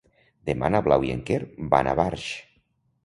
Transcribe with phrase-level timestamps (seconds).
[0.49, 1.39] Demà na Blau i en Quer
[1.75, 2.29] van a Barx.